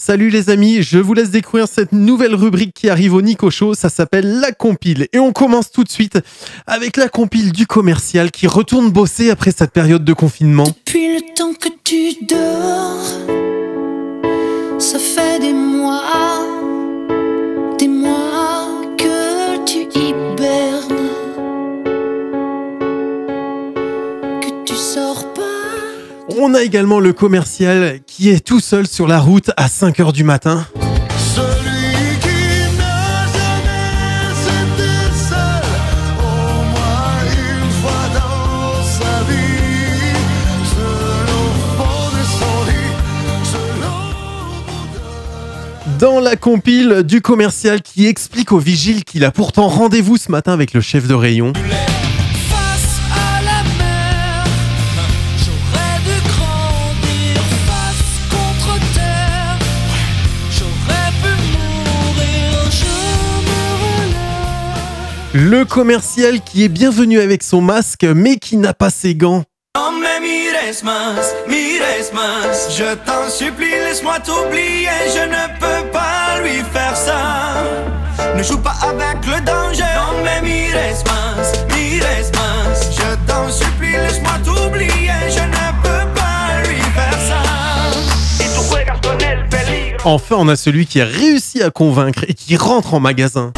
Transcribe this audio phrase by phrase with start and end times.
[0.00, 3.74] Salut les amis, je vous laisse découvrir cette nouvelle rubrique qui arrive au Nico Show,
[3.74, 5.08] ça s'appelle La Compile.
[5.12, 6.20] Et on commence tout de suite
[6.68, 10.62] avec la compile du commercial qui retourne bosser après cette période de confinement.
[10.62, 13.02] Depuis le temps que tu dors,
[14.78, 16.04] ça fait des mois,
[26.40, 30.22] On a également le commercial qui est tout seul sur la route à 5h du
[30.22, 30.64] matin.
[31.34, 34.88] Celui qui n'a jamais été
[35.28, 35.64] seul,
[36.20, 40.14] au moins une fois dans sa vie,
[40.76, 42.94] seul au fond de son lit,
[43.42, 44.86] seul au bout
[45.90, 50.30] de Dans la compile du commercial qui explique au vigile qu'il a pourtant rendez-vous ce
[50.30, 51.52] matin avec le chef de rayon.
[65.34, 69.44] Le commercial qui est bienvenu avec son masque mais qui n'a pas ses gants.
[70.00, 74.88] Mais mires más, mires más Je t'en supplie, laisse-moi t'oublier.
[75.14, 77.62] Je ne peux pas lui faire ça.
[78.34, 79.84] Ne joue pas avec le danger.
[80.24, 85.12] Mais mires más, mires más Je t'en supplie, laisse-moi t'oublier.
[85.28, 87.42] Je ne peux pas lui faire ça.
[88.40, 92.24] Y tú juegas con el peligro Enfin, on a celui qui a réussi à convaincre
[92.26, 93.52] et qui rentre en magasin.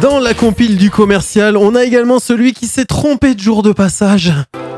[0.00, 3.72] Dans la compile du commercial, on a également celui qui s'est trompé de jour de
[3.72, 4.32] passage.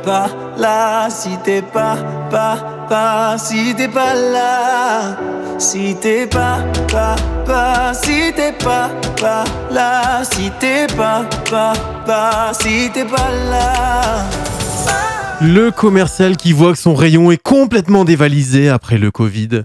[0.05, 0.28] Pas
[0.59, 1.97] là, si t'es pas,
[2.28, 5.17] pas, pas Si t'es pas là
[5.59, 6.59] Si t'es pas,
[6.91, 7.15] pas,
[7.47, 11.73] pas Si t'es pas, pas là Si t'es pas, pas,
[12.05, 14.25] pas Si t'es pas là
[15.41, 19.62] Le commercial qui voit que son rayon est complètement dévalisé après le Covid.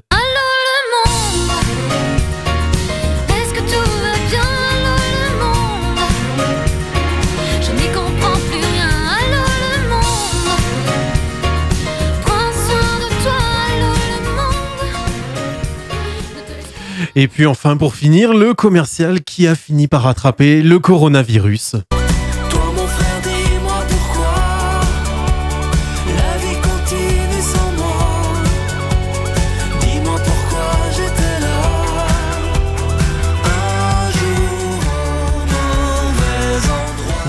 [17.15, 21.75] Et puis enfin, pour finir, le commercial qui a fini par attraper le coronavirus.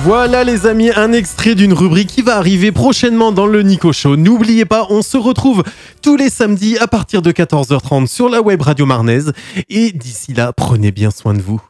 [0.09, 4.17] Voilà les amis, un extrait d'une rubrique qui va arriver prochainement dans le Nico Show.
[4.17, 5.63] N'oubliez pas, on se retrouve
[6.01, 9.35] tous les samedis à partir de 14h30 sur la web radio marnaise.
[9.69, 11.61] Et d'ici là, prenez bien soin de vous.